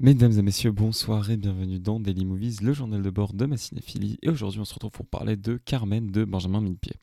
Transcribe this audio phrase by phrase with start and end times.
[0.00, 3.56] Mesdames et messieurs, bonsoir et bienvenue dans Daily Movies, le journal de bord de ma
[3.56, 4.16] cinéphilie.
[4.22, 6.94] Et aujourd'hui, on se retrouve pour parler de Carmen de Benjamin Millepied.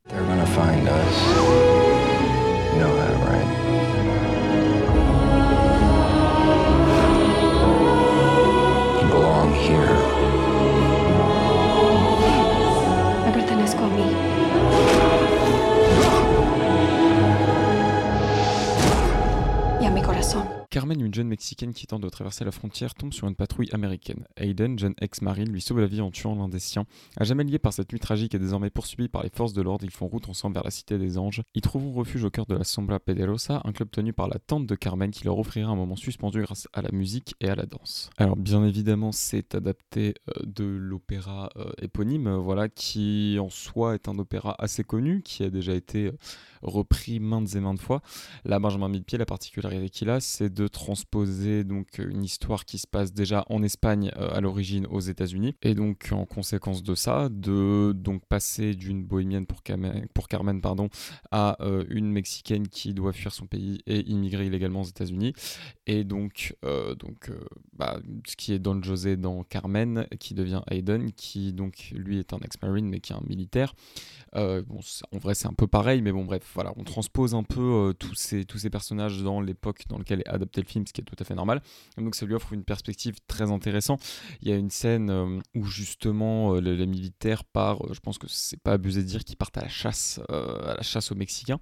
[20.85, 24.27] Carmen, une jeune mexicaine qui tente de traverser la frontière, tombe sur une patrouille américaine.
[24.37, 26.85] Aiden, jeune ex-marine, lui sauve la vie en tuant l'un des siens.
[27.17, 29.83] À jamais lié par cette nuit tragique et désormais poursuivi par les forces de l'ordre,
[29.83, 31.41] ils font route ensemble vers la Cité des Anges.
[31.55, 34.67] Ils trouveront refuge au cœur de la Sombra Pederosa, un club tenu par la tante
[34.67, 37.65] de Carmen qui leur offrira un moment suspendu grâce à la musique et à la
[37.65, 38.11] danse.
[38.17, 43.95] Alors bien évidemment, c'est adapté euh, de l'opéra euh, éponyme, euh, voilà, qui en soi
[43.95, 46.11] est un opéra assez connu, qui a déjà été
[46.65, 48.01] repris maintes et maintes fois.
[48.43, 52.87] Là, Benjamin Millepied, la particularité qu'il a, c'est de transposer donc une histoire qui se
[52.87, 57.29] passe déjà en Espagne euh, à l'origine aux États-Unis, et donc en conséquence de ça,
[57.29, 60.89] de donc passer d'une bohémienne pour Carmen, pardon,
[61.31, 65.33] à euh, une mexicaine qui doit fuir son pays et immigrer illégalement aux États-Unis,
[65.87, 67.39] et donc euh, donc euh,
[67.73, 72.33] bah, ce qui est Don José dans Carmen, qui devient Hayden, qui donc lui est
[72.33, 73.73] un ex-marine mais qui est un militaire.
[74.35, 74.79] Euh, bon,
[75.11, 77.93] en vrai, c'est un peu pareil, mais bon, bref, voilà, on transpose un peu euh,
[77.93, 81.01] tous, ces, tous ces personnages dans l'époque dans laquelle est adapté le film, ce qui
[81.01, 81.61] est tout à fait normal.
[81.97, 84.01] Et donc, ça lui offre une perspective très intéressante.
[84.41, 88.27] Il y a une scène euh, où justement euh, les, militaires partent, je pense que
[88.29, 91.59] c'est pas abusé de dire qu'ils partent à la chasse, à la chasse aux Mexicains.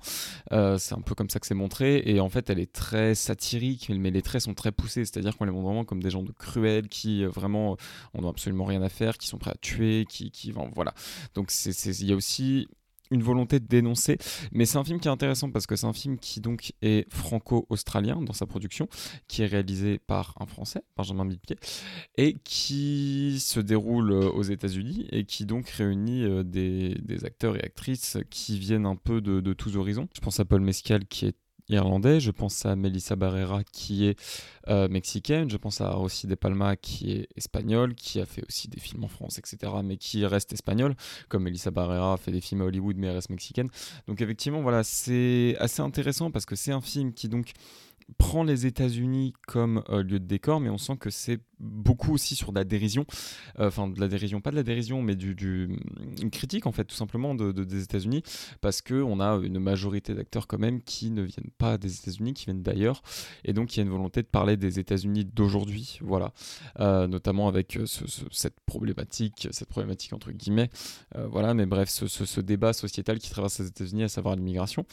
[0.51, 3.89] C'est un peu comme ça que c'est montré, et en fait, elle est très satirique,
[3.89, 6.31] mais les traits sont très poussés, c'est-à-dire qu'on les montre vraiment comme des gens de
[6.31, 10.31] cruels qui vraiment euh, ont absolument rien à faire, qui sont prêts à tuer, qui,
[10.31, 10.93] qui voilà.
[11.33, 12.67] Donc, il y a aussi
[13.11, 14.17] une volonté de dénoncer.
[14.51, 17.11] Mais c'est un film qui est intéressant parce que c'est un film qui donc est
[17.13, 18.87] franco-australien dans sa production,
[19.27, 21.57] qui est réalisé par un Français, Benjamin Millepied,
[22.17, 27.55] et qui se déroule euh, aux États-Unis et qui donc réunit euh, des, des acteurs
[27.55, 30.07] et actrices qui viennent un peu de, de tous horizons.
[30.15, 31.37] Je pense à Paul Mescal qui est
[31.69, 34.19] irlandais, je pense à Melissa Barrera qui est
[34.67, 38.67] euh, mexicaine, je pense à Rossi De Palma qui est espagnole, qui a fait aussi
[38.67, 40.95] des films en France, etc., mais qui reste espagnole,
[41.29, 43.69] comme Melissa Barrera fait des films à Hollywood mais elle reste mexicaine.
[44.07, 47.53] Donc effectivement, voilà, c'est assez intéressant parce que c'est un film qui donc
[48.17, 52.35] prend les États-Unis comme euh, lieu de décor, mais on sent que c'est beaucoup aussi
[52.35, 53.05] sur de la dérision,
[53.59, 55.35] Euh, enfin de la dérision, pas de la dérision, mais du,
[56.21, 58.21] une critique en fait tout simplement de, de- des États-Unis,
[58.59, 62.33] parce que on a une majorité d'acteurs quand même qui ne viennent pas des États-Unis,
[62.33, 63.01] qui viennent d'ailleurs,
[63.45, 66.33] et donc il y a une volonté de parler des États-Unis d'aujourd'hui, voilà,
[66.79, 70.69] Euh, notamment avec ce- ce- cette problématique, cette problématique entre guillemets,
[71.29, 74.85] voilà, mais bref, ce, débat sociétal qui traverse les États-Unis, à savoir l'immigration,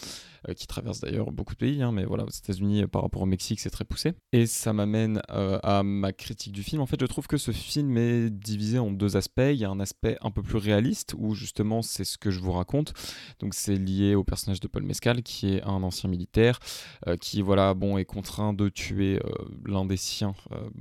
[0.57, 3.61] qui traverse d'ailleurs beaucoup de pays, hein, mais voilà, aux États-Unis, par rapport au Mexique,
[3.61, 4.13] c'est très poussé.
[4.33, 6.81] Et ça m'amène euh, à ma critique du film.
[6.83, 9.41] En fait, je trouve que ce film est divisé en deux aspects.
[9.41, 12.41] Il y a un aspect un peu plus réaliste, où justement, c'est ce que je
[12.41, 12.93] vous raconte.
[13.41, 16.59] Donc, c'est lié au personnage de Paul Mescal, qui est un ancien militaire,
[17.07, 19.31] euh, qui, voilà, bon, est contraint de tuer euh,
[19.67, 20.35] l'un des siens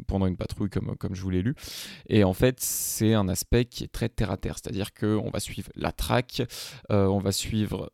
[0.07, 1.55] pendant une patrouille, comme, comme je vous l'ai lu.
[2.07, 5.39] Et en fait, c'est un aspect qui est très terre à terre, c'est-à-dire qu'on va
[5.39, 6.41] suivre la traque,
[6.89, 7.91] on va suivre,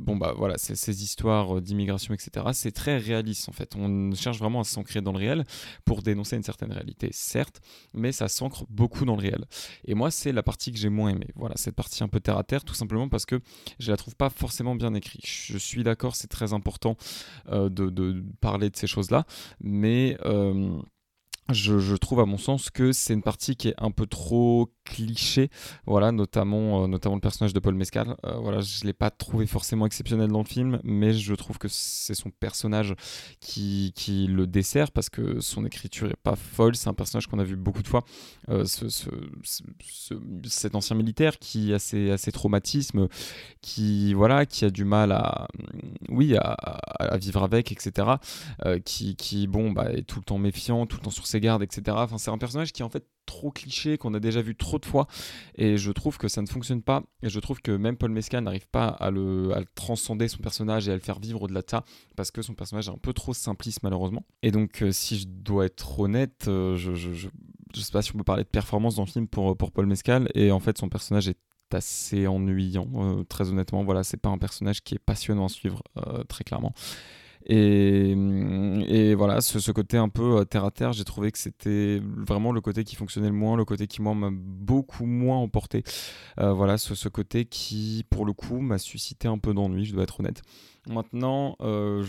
[0.00, 2.46] bon bah voilà, ces, histoires d'immigration, etc.
[2.52, 3.65] C'est très réaliste en fait.
[3.76, 5.44] On cherche vraiment à s'ancrer dans le réel
[5.84, 7.60] pour dénoncer une certaine réalité, certes,
[7.92, 9.44] mais ça s'ancre beaucoup dans le réel.
[9.86, 11.28] Et moi, c'est la partie que j'ai moins aimée.
[11.34, 13.40] Voilà, cette partie un peu terre à terre, tout simplement parce que
[13.78, 15.26] je la trouve pas forcément bien écrite.
[15.26, 16.96] Je suis d'accord, c'est très important
[17.50, 19.24] euh, de, parler de ces choses-là,
[19.60, 20.78] mais euh,
[21.50, 25.50] je, trouve à mon sens que c'est une partie qui est un peu trop cliché,
[25.86, 28.16] voilà, notamment, euh, notamment le personnage de Paul Mescal.
[28.24, 31.68] Euh, voilà, je l'ai pas trouvé forcément exceptionnel dans le film, mais je trouve que
[31.68, 32.94] c'est son personnage
[33.40, 36.76] qui, qui le dessert parce que son écriture est pas folle.
[36.76, 38.04] C'est un personnage qu'on a vu beaucoup de fois.
[38.48, 39.10] Euh, ce, ce-
[39.42, 40.14] ce- ce-
[40.48, 43.08] cet ancien militaire qui a ses, a traumatismes,
[43.60, 45.48] qui voilà, qui a du mal à,
[46.08, 48.08] oui, à, vivre avec, etc.
[48.84, 51.62] Qui, qui, bon, bah, est tout le temps méfiant, tout le temps sur ses gardes,
[51.62, 51.96] etc.
[52.00, 54.78] Enfin, c'est un personnage qui est en fait trop cliché, qu'on a déjà vu trop
[54.78, 55.06] de fois,
[55.56, 58.44] et je trouve que ça ne fonctionne pas, et je trouve que même Paul Mescal
[58.44, 61.70] n'arrive pas à le, à transcender son personnage et à le faire vivre au-delà de
[61.70, 61.84] ça,
[62.16, 64.24] parce que son personnage est un peu trop simpliste malheureusement.
[64.42, 67.28] Et donc, euh, si je dois être honnête, euh, je, je, je,
[67.80, 70.28] sais pas si on peut parler de performance dans le film pour, pour Paul Mescal,
[70.34, 71.38] et en fait son personnage est
[71.74, 75.82] assez ennuyant, euh, très honnêtement, voilà, c'est pas un personnage qui est passionnant à suivre,
[75.98, 76.72] euh, très clairement.
[77.46, 78.10] Et,
[78.88, 82.60] et voilà, ce, côté un peu terre à terre, j'ai trouvé que c'était vraiment le
[82.60, 85.82] côté qui fonctionnait le moins, le côté qui moi m'a beaucoup moins emporté.
[86.36, 90.20] voilà, ce, côté qui, pour le coup, m'a suscité un peu d'ennui, je dois être
[90.20, 90.42] honnête.
[90.88, 92.02] Maintenant, euh,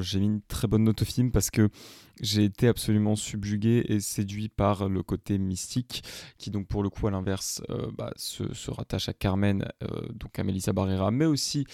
[0.00, 1.70] j'ai mis une très bonne note au film parce que
[2.20, 6.02] j'ai été absolument subjugué et séduit par le côté mystique,
[6.36, 10.08] qui donc pour le coup à l'inverse euh, bah, se, se, rattache à Carmen, euh,
[10.14, 11.64] donc à Melissa Barrera, mais aussi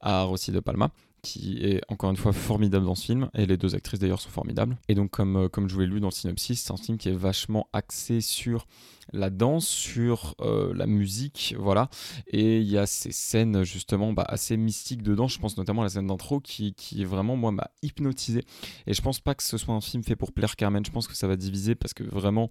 [0.00, 0.90] à Rossi de Palma
[1.22, 4.30] qui est encore une fois formidable dans ce film, et les deux actrices d'ailleurs sont
[4.30, 4.76] formidables.
[4.88, 6.98] Et donc comme, euh, comme je vous l'ai lu dans le synopsis, c'est un film
[6.98, 8.66] qui est vachement axé sur
[9.12, 11.88] la danse, sur euh, la musique, voilà.
[12.28, 15.84] Et il y a ces scènes justement bah, assez mystiques dedans, je pense notamment à
[15.84, 18.44] la scène d'intro qui, qui vraiment moi m'a hypnotisé.
[18.86, 21.08] Et je pense pas que ce soit un film fait pour plaire Carmen, je pense
[21.08, 22.48] que ça va diviser parce que vraiment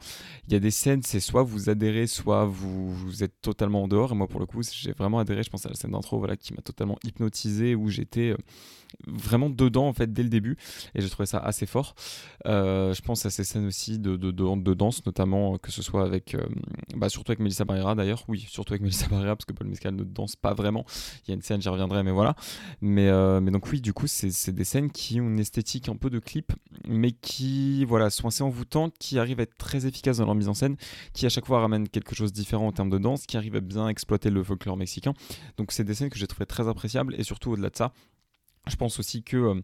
[0.47, 4.12] il y a des scènes, c'est soit vous adhérez, soit vous, êtes totalement en dehors.
[4.12, 6.38] Et moi pour le coup j'ai vraiment adhéré, je pense à la scène d'intro voilà,
[6.38, 8.31] qui m'a totalement hypnotisé, où j'étais...
[8.31, 8.38] Euh,
[9.08, 10.58] vraiment dedans en fait dès le début
[10.96, 11.96] et j'ai trouvé ça assez fort.
[12.46, 16.04] Euh, je pense à ces scènes aussi de, de, de, danse notamment que ce soit
[16.04, 16.46] avec euh,
[16.96, 18.24] bah, surtout avec Melissa Barrera d'ailleurs.
[18.28, 20.86] Oui surtout avec Melissa Barrera parce que Paul Mescal ne danse pas vraiment.
[21.25, 22.36] Il y a une scène j'y reviendrai mais voilà.
[22.81, 25.96] Mais, euh, mais donc oui du coup c'est des scènes qui ont une esthétique un
[25.96, 26.52] peu de clip
[26.88, 30.50] mais qui voilà sont assez envoûtantes qui arrivent à être très efficaces dans leur mise
[30.50, 30.75] en scène
[31.14, 33.56] qui à chaque fois ramènent quelque chose de différent en termes de danse qui arrivent
[33.56, 35.14] à bien exploiter le folklore mexicain.
[35.57, 37.94] Donc c'est des scènes que j'ai trouvé très appréciables et surtout au-delà de ça
[38.68, 39.62] je pense aussi que euh,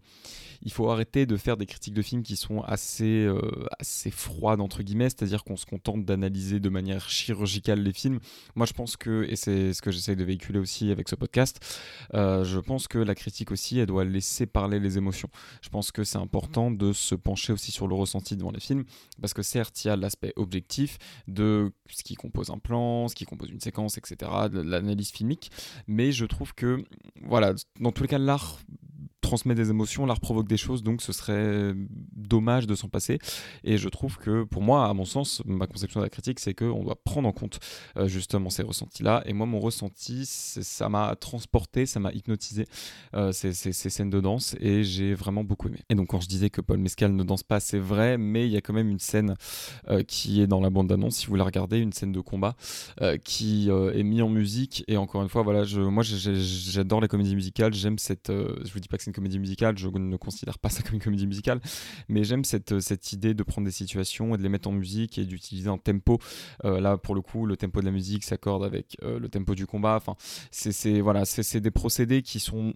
[0.64, 3.40] il faut arrêter de faire des critiques de films qui sont assez, euh,
[3.80, 8.20] assez froides entre guillemets, c'est-à-dire qu'on se contente d'analyser de manière chirurgicale les films.
[8.56, 11.60] Moi, je pense que, et c'est ce que j'essaye de véhiculer aussi avec ce podcast,
[12.16, 15.30] euh, je pense que la critique aussi, elle doit laisser parler les émotions.
[15.62, 18.84] Je pense que c'est important de se pencher aussi sur le ressenti devant les films,
[19.22, 20.98] parce que certes, il y a l'aspect objectif
[21.28, 25.52] de ce qui compose un plan, ce qui compose une séquence, etc., de l'analyse filmique,
[25.86, 26.84] mais je trouve que,
[27.24, 28.58] voilà, dans tous les cas, l'art
[29.22, 31.74] transmet des émotions, l'art provoque des choses, donc ce serait
[32.16, 33.20] dommage de s'en passer.
[33.64, 36.54] Et je trouve que pour moi, à mon sens, ma conception de la critique, c'est
[36.54, 37.60] qu'on doit prendre en compte
[37.98, 39.24] euh, justement ces ressentis-là.
[39.26, 42.66] Et moi, mon ressenti, ça m'a transporté, ça m'a hypnotisé
[43.16, 45.80] euh, ces, scènes de danse et j'ai vraiment beaucoup aimé.
[45.90, 48.52] Et donc quand je disais que Paul Mescal ne danse pas, c'est vrai, mais il
[48.52, 49.36] y a quand même une scène
[49.90, 52.56] euh, qui est dans la bande-annonce, si vous la regardez, une scène de combat
[53.24, 54.84] qui est mise en musique.
[54.88, 58.30] Et encore une fois, voilà, moi j'adore les comédies musicales, j'aime cette...
[58.30, 60.96] je vous dis pas que c'est une comédie musicale, je ne considère pas ça comme
[60.96, 61.62] une comédie musicale,
[62.10, 65.18] mais j'aime cette, cette idée de prendre des situations et de les mettre en musique
[65.18, 66.20] et d'utiliser un tempo.
[66.66, 69.56] Euh, là, pour le coup, le tempo de la musique s'accorde avec euh, le tempo
[69.56, 69.96] du combat.
[69.96, 70.16] Enfin,
[70.52, 72.74] c'est voilà, c'est des procédés qui sont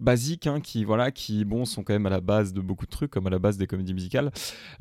[0.00, 2.90] basiques hein, qui voilà qui bon sont quand même à la base de beaucoup de
[2.90, 4.30] trucs comme à la base des comédies musicales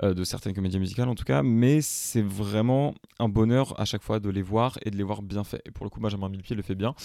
[0.03, 1.43] euh, de certaines comédies musicales en tout cas.
[1.43, 5.21] Mais c'est vraiment un bonheur à chaque fois de les voir et de les voir
[5.21, 6.95] bien fait et pour le coup Benjamin Millepied le fait bien.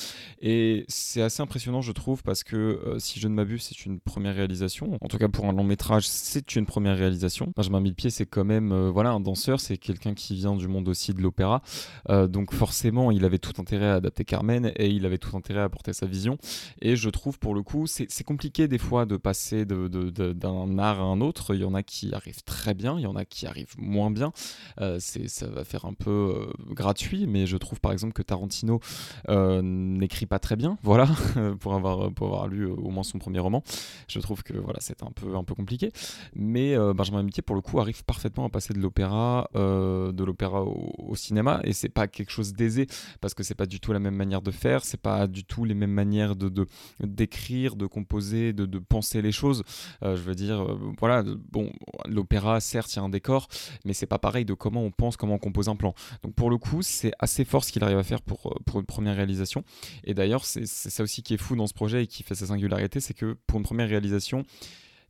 [0.41, 4.01] Et c'est assez impressionnant je trouve parce que euh, si je ne m'abuse c'est une
[4.01, 4.99] première réalisation.
[5.01, 7.53] En tout cas pour un long métrage c'est une première réalisation.
[7.57, 9.61] Benjamin Millepied c'est quand même euh, voilà un danseur.
[9.61, 11.63] C'est quelqu'un qui vient du monde aussi de l'opéra.
[12.09, 15.65] Donc forcément il avait tout intérêt à adapter Carmen et il avait tout intérêt à
[15.65, 16.39] apporter sa vision.
[16.81, 21.01] Et je trouve pour le coup c'est c'est compliqué des fois de passer d'un art
[21.01, 21.55] à un autre.
[21.55, 24.11] Il y en a qui arrivent très bien, il y en a qui arrivent moins
[24.11, 24.33] bien.
[24.81, 28.81] Euh, ça va faire un peu euh, gratuit, mais je trouve par exemple que Tarantino
[29.29, 30.79] euh, n'écrit pas très bien.
[30.95, 31.09] Voilà,
[31.61, 33.65] pour avoir, lu au moins son premier roman.
[34.07, 35.91] Je trouve que voilà, c'est un peu, un peu compliqué.
[36.37, 41.61] Mais Benjamin Mitié, pour le coup, arrive parfaitement à passer de l'opéra de au, cinéma.
[41.65, 42.87] Et c'est pas quelque chose d'aisé,
[43.21, 45.65] parce que c'est pas du tout la même manière de faire, c'est pas du tout
[45.65, 46.67] les mêmes manières de
[47.01, 49.63] d'écrire, de composer, de, penser les choses.
[50.03, 51.71] Euh, je veux dire, euh, voilà, bon,
[52.07, 53.49] l'opéra, certes, il y a un décor,
[53.85, 55.95] mais c'est pas pareil de comment on pense, comment on compose un plan.
[56.23, 58.81] Donc pour le coup, c'est assez fort ce qu'il arrive à faire pour, euh, pour
[58.81, 59.65] une première réalisation.
[60.03, 62.47] Et d'ailleurs, c'est ça aussi qui est fou dans ce projet et qui fait sa
[62.47, 64.45] singularité, c'est que pour une première réalisation,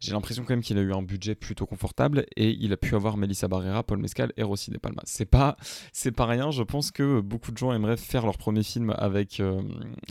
[0.04, 2.94] j'ai l'impression quand même qu'il a eu un budget plutôt confortable et il a pu
[2.94, 5.00] avoir Melissa Barrera, Paul Mescal et Rossi De Palma.
[5.06, 5.56] C'est pas,
[5.92, 6.50] c'est pas rien.
[6.50, 9.62] Je pense que beaucoup de gens aimeraient faire leur premier film avec, euh,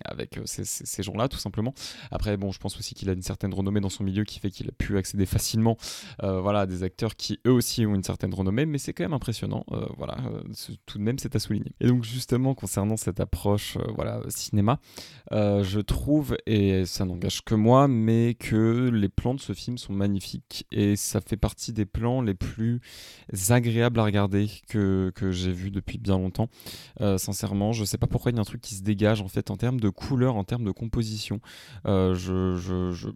[0.04, 1.76] avec euh, ces, gens-là, tout simplement.
[2.10, 4.50] Après, bon, je pense aussi qu'il a une certaine renommée dans son milieu qui fait
[4.50, 5.78] qu'il a pu accéder facilement,
[6.24, 9.04] euh, voilà, à des acteurs qui eux aussi ont une certaine renommée, mais c'est quand
[9.04, 9.64] même impressionnant.
[9.98, 10.18] voilà,
[10.88, 11.74] tout de même, c'est à souligner.
[11.80, 14.80] Et donc justement, concernant cette approche, voilà, cinéma,
[15.32, 19.94] je trouve et ça n'engage que moi, mais que les plans de ce film sont
[19.94, 22.82] magnifiques et ça fait partie des plans les plus
[23.50, 26.50] agréables à regarder que, j'ai vu depuis bien longtemps.
[27.02, 29.28] Euh, sincèrement, je sais pas pourquoi il y a un truc qui se dégage en
[29.28, 31.40] fait en termes de couleur, en termes de composition.
[31.86, 33.10] Euh, je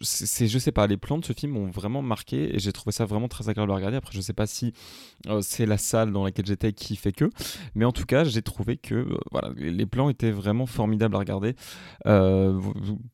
[0.00, 2.92] c'est, je sais pas, les plans de ce film m'ont vraiment marqué et j'ai trouvé
[2.92, 3.96] ça vraiment très agréable à regarder.
[3.98, 4.72] Après, je sais pas si
[5.28, 7.30] euh, c'est la salle dans laquelle j'étais qui fait que,
[7.74, 11.18] mais en tout cas, j'ai trouvé que euh, voilà, les, plans étaient vraiment formidables à
[11.18, 11.54] regarder,
[12.06, 12.58] euh,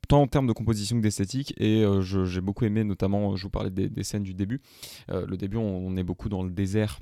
[0.06, 1.52] tant en termes de composition que d'esthétique.
[1.58, 4.60] Et j'ai beaucoup aimé, notamment, je vous parlais des, scènes du début.
[5.08, 7.00] le début, on, est beaucoup dans le désert.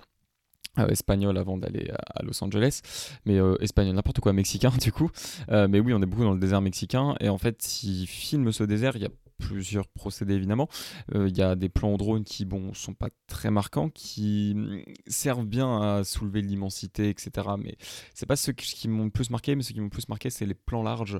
[0.88, 2.80] espagnol avant d'aller à, Los Angeles,
[3.26, 5.10] mais espagnol n'importe quoi, mexicain du coup.
[5.48, 8.64] mais oui, on est beaucoup dans le désert mexicain et en fait, s'il filme ce
[8.64, 10.68] désert, il y a plusieurs procédés évidemment.
[11.14, 14.54] Euh, il y a des plans au drone qui bon sont pas très marquants, qui
[14.54, 17.30] mm, servent bien à soulever l'immensité, etc.
[17.58, 17.76] Mais
[18.14, 20.30] c'est pas ceux qui, m'ont le plus marqué, mais ceux qui m'ont le plus marqué,
[20.30, 21.18] c'est les plans larges,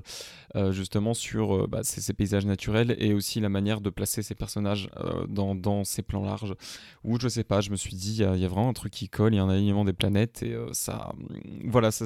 [0.55, 4.35] euh, justement sur euh, bah, ces, paysages naturels et aussi la manière de placer ces
[4.35, 4.89] personnages
[5.27, 6.55] dans, dans, ces plans larges.
[7.03, 9.09] Où je sais pas, je me suis dit, il y, a vraiment un truc qui
[9.09, 12.05] colle, il y a un alignement des planètes et ça, mm, voilà, ça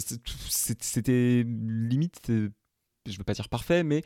[0.49, 2.31] c'était limite
[3.07, 4.03] je veux pas dire parfait, mais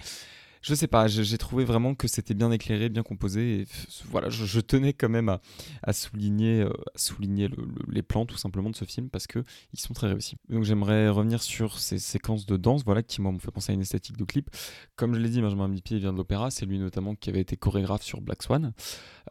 [0.65, 3.61] je sais pas, j'ai trouvé vraiment que c'était bien éclairé, bien composé.
[3.61, 3.67] Et
[4.09, 5.37] voilà, je, tenais quand même
[5.83, 7.51] à, souligner, euh, souligner
[7.87, 9.43] les plans tout simplement de ce film parce que
[9.73, 10.37] ils sont très réussis.
[10.49, 13.75] Donc j'aimerais revenir sur ces séquences de danse, voilà, qui moi m'ont fait penser à
[13.75, 14.49] une esthétique de clip.
[14.95, 17.57] Comme je l'ai dit, Benjamin Millepied vient de l'opéra, c'est lui notamment qui avait été
[17.57, 18.73] chorégraphe sur Black Swan.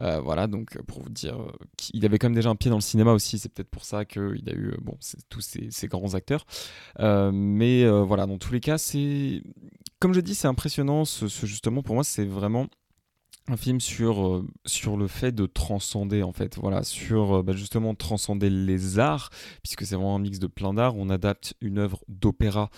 [0.01, 2.77] Euh, voilà, donc pour vous dire euh, qu'il avait quand même déjà un pied dans
[2.77, 6.45] le cinéma aussi, c'est peut-être pour ça qu'il a eu bon, tous ces, grands acteurs.
[6.97, 9.41] mais voilà, dans tous les cas, c'est
[10.05, 11.03] comme je dis, c'est impressionnant.
[11.03, 12.67] Ce, justement, pour moi, c'est vraiment
[13.47, 16.57] un film sur, euh, sur le fait de transcender en fait.
[16.57, 19.29] Voilà sur euh, bah, justement transcender les arts
[19.61, 20.95] puisque c'est vraiment un mix de plein d'arts.
[20.97, 22.71] On adapte une œuvre d'opéra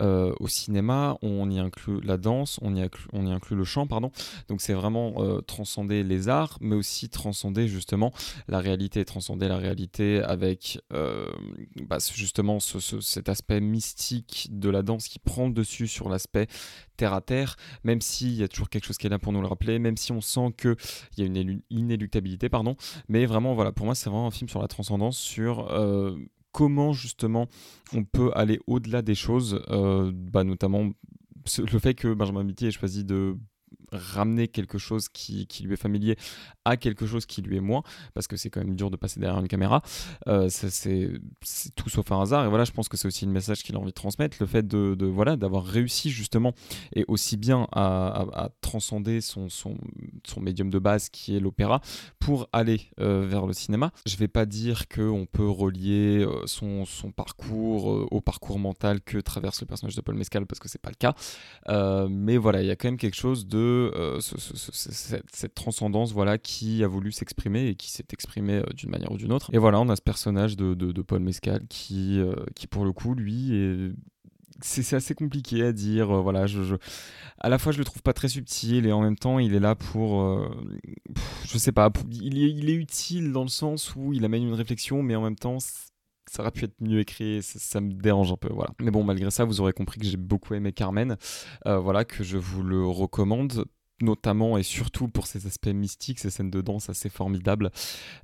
[0.00, 1.18] euh, au cinéma.
[1.20, 4.10] On y inclut la danse on y inclut, on y inclut le chant pardon.
[4.48, 5.14] Donc c'est vraiment
[5.46, 8.12] transcender les arts mais aussi transcender justement
[8.48, 15.18] la réalité transcender la réalité avec bah, justement cet aspect mystique de la danse qui
[15.18, 16.46] prend dessus sur l'aspect
[16.96, 19.40] terre à terre même s'il y a toujours quelque chose qui est là pour nous
[19.40, 20.76] le rappeler même si on sent qu'il
[21.18, 22.76] y a une inéluctabilité, pardon.
[23.08, 26.16] Mais vraiment, voilà, pour moi, c'est vraiment un film sur la transcendance, sur euh,
[26.52, 27.48] comment justement
[27.92, 30.90] on peut aller au-delà des choses, euh, bah, notamment
[31.58, 33.36] le fait que Benjamin Mitty ait choisi de
[33.96, 36.16] ramener quelque chose qui, lui est familier
[36.64, 37.82] à quelque chose qui lui est moins,
[38.14, 39.82] parce que c'est quand même dur de passer derrière une caméra.
[40.28, 41.10] Euh, c'est
[41.74, 42.46] tout sauf un hasard.
[42.46, 44.46] Et voilà, je pense que c'est aussi le message qu'il a envie de transmettre, le
[44.46, 46.54] fait de, voilà d'avoir réussi justement
[46.94, 49.76] et aussi bien à, transcender son, son,
[50.40, 51.80] médium de base qui est l'opéra
[52.18, 53.92] pour aller euh, vers le cinéma.
[54.06, 59.18] Je vais pas dire qu'on peut relier euh, son, son, parcours au parcours mental que
[59.18, 61.14] traverse le personnage de Paul Mescal, parce que c'est pas le cas.
[62.08, 66.82] mais voilà, il y a quand même quelque chose de euh, cette, transcendance voilà, qui
[66.84, 69.50] a voulu s'exprimer et qui s'est exprimé euh, d'une manière ou d'une autre.
[69.52, 72.92] Et voilà, on a ce personnage de, de, Paul Mescal qui, euh, qui, pour le
[72.92, 73.92] coup, lui, est
[74.60, 76.22] c'est assez compliqué à dire.
[76.22, 76.76] voilà, je,
[77.38, 79.60] à la fois je le trouve pas très subtil et en même temps il est
[79.60, 80.48] là pour,
[81.44, 84.54] je sais pas, il, est, il, est, utile dans le sens où il amène une
[84.54, 85.58] réflexion, mais en même temps
[86.30, 88.70] ça aurait pu être mieux écrit, ça, me dérange un peu, voilà.
[88.80, 91.16] Mais bon, malgré ça, vous aurez compris que j'ai beaucoup aimé Carmen,
[91.66, 93.64] euh, voilà, que je vous le recommande
[94.04, 97.70] notamment et surtout pour ses aspects mystiques, ces scènes de danse assez formidables.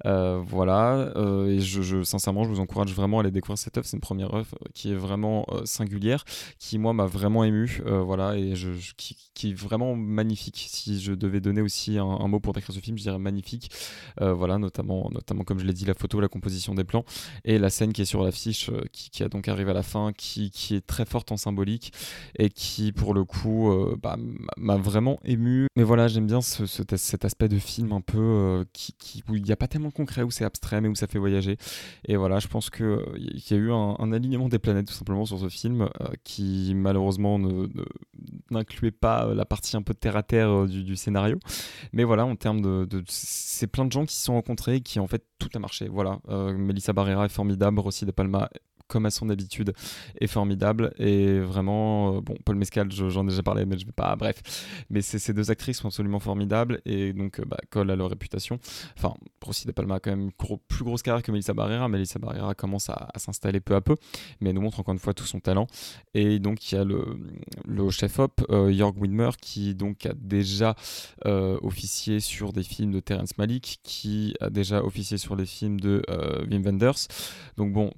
[0.06, 3.87] Euh, voilà, euh, et je, sincèrement, je vous encourage vraiment à aller découvrir cette œuvre.
[3.87, 6.25] C'est une première œuvre qui est vraiment euh, singulière,
[6.58, 8.54] qui moi m'a vraiment ému, voilà, et
[8.96, 10.66] qui, est vraiment magnifique.
[10.68, 13.70] Si je devais donner aussi un, mot pour décrire ce film, je dirais magnifique.
[14.18, 17.04] voilà, notamment, notamment comme je l'ai dit, la photo, la composition des plans
[17.44, 20.12] et la scène qui est sur l'affiche, qui, qui, a donc arrivé à la fin,
[20.12, 21.92] qui, qui, est très forte en symbolique
[22.38, 23.72] et qui, pour le coup,
[24.02, 24.16] bah,
[24.56, 28.64] m'a vraiment ému mais voilà, j'aime bien ce, cet aspect de film un peu euh,
[29.28, 31.20] où il n'y a pas tellement de concret, où c'est abstrait, mais où ça fait
[31.20, 31.58] voyager.
[32.06, 35.24] Et voilà, je pense qu'il euh, y a eu un, alignement des planètes tout simplement
[35.24, 37.38] sur ce film euh, qui malheureusement
[38.50, 41.38] n'incluait pas la partie un peu terre à terre du, scénario.
[41.92, 42.84] Mais voilà, en termes de.
[42.84, 45.60] de c'est plein de gens qui se sont rencontrés et qui en fait tout a
[45.60, 45.88] marché.
[45.88, 48.50] Voilà, Melissa Barrera est formidable, Rossi De Palma
[48.90, 49.73] comme à son habitude,
[50.20, 50.92] est formidable.
[50.99, 54.14] Et vraiment, euh, bon, Paul Mescal, j'en ai déjà parlé, mais je vais pas.
[54.16, 54.42] Bref,
[54.90, 58.59] mais ces deux actrices sont absolument formidables et donc euh, bah, collent à leur réputation.
[58.99, 60.30] Enfin, Rossi De Palma a quand même
[60.68, 61.88] plus grosse carrière que Melissa Barrera.
[61.88, 63.94] Melissa Barrera commence à, s'installer peu à peu,
[64.40, 65.66] mais nous montre encore une fois tout son talent.
[66.14, 70.75] Et donc, il y a le, chef-op, euh, Jörg Widmer, qui donc a déjà
[71.25, 76.02] officié sur des films de Terrence Malick, qui a déjà officié sur les films de
[76.50, 77.06] Wim Wenders.
[77.56, 77.92] Donc bon,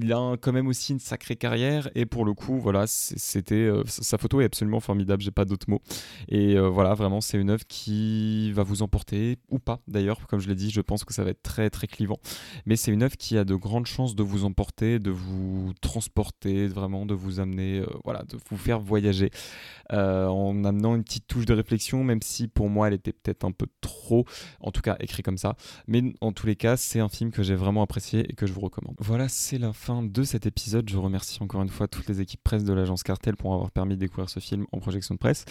[0.00, 4.18] il a quand même aussi une sacrée carrière et pour le coup, voilà, c'était sa
[4.18, 5.22] photo est absolument formidable.
[5.22, 5.82] J'ai pas d'autres mots.
[6.28, 9.80] Et voilà, vraiment, c'est une œuvre qui va vous emporter ou pas.
[9.88, 12.18] D'ailleurs, comme je l'ai dit, je pense que ça va être très très clivant.
[12.66, 16.66] Mais c'est une œuvre qui a de grandes chances de vous emporter, de vous transporter,
[16.66, 19.30] vraiment de vous amener, voilà, de vous faire voyager
[19.90, 23.52] en amenant une petite touche de réflexion, même si pour moi elle était peut-être un
[23.52, 24.24] peu trop,
[24.60, 25.56] en tout cas écrit comme ça.
[25.86, 28.52] Mais en tous les cas, c'est un film que j'ai vraiment apprécié et que je
[28.52, 28.94] vous recommande.
[28.98, 30.88] Voilà, c'est la fin de cet épisode.
[30.88, 33.94] Je remercie encore une fois toutes les équipes presse de l'agence Cartel pour avoir permis
[33.94, 35.44] de découvrir ce film en projection de presse.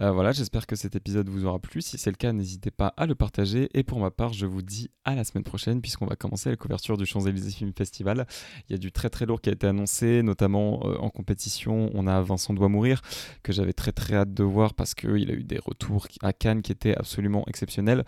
[0.00, 1.82] Euh, voilà, j'espère que cet épisode vous aura plu.
[1.82, 3.68] Si c'est le cas, n'hésitez pas à le partager.
[3.74, 6.56] Et pour ma part, je vous dis à la semaine prochaine puisqu'on va commencer la
[6.56, 8.26] couverture du Champs-Élysées Film Festival.
[8.68, 11.90] Il y a du très très lourd qui a été annoncé, notamment euh, en compétition.
[11.94, 13.02] On a Vincent doit mourir
[13.42, 16.62] que j'avais très très hâte de voir parce qu'il a eu des retours à Cannes
[16.62, 18.04] qui étaient absolument exceptionnels.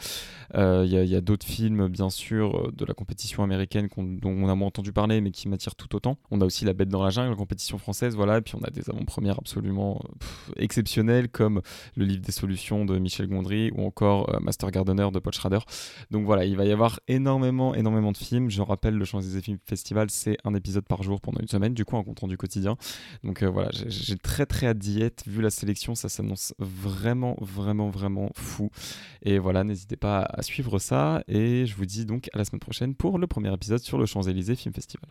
[0.54, 4.54] Euh, il y a, d'autres films, bien sûr, de la compétition américaine dont on a
[4.54, 6.19] moins entendu parler mais qui m'attirent tout autant.
[6.31, 8.39] On a aussi La Bête dans la jungle, la compétition française, voilà.
[8.39, 10.01] Et puis on a des avant-premières absolument
[10.57, 11.63] exceptionnelles comme
[11.97, 15.61] Le livre des solutions de Michel Gondry ou encore euh, Master Gardener de Paul Schrader.
[16.11, 18.51] Donc voilà, il va y avoir énormément, énormément de films.
[18.51, 21.85] Je rappelle, le Champs-Élysées Film Festival, c'est un épisode par jour pendant une semaine, du
[21.85, 22.77] coup, un compte rendu quotidien.
[23.25, 25.25] Donc euh, voilà, j'ai très très hâte d'y être.
[25.27, 28.71] Vu la sélection, ça s'annonce vraiment, vraiment, vraiment fou.
[29.23, 31.23] Et voilà, n'hésitez pas à suivre ça.
[31.29, 34.07] Et je vous dis donc à la semaine prochaine pour le premier épisode sur le
[34.07, 35.01] Champs-Élysées Film Festival.